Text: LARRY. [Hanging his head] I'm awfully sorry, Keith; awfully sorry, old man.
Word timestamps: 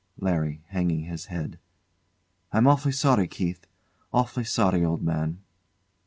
LARRY. 0.19 0.63
[Hanging 0.71 1.01
his 1.03 1.25
head] 1.25 1.59
I'm 2.51 2.65
awfully 2.65 2.91
sorry, 2.91 3.27
Keith; 3.27 3.67
awfully 4.11 4.45
sorry, 4.45 4.83
old 4.83 5.03
man. 5.03 5.41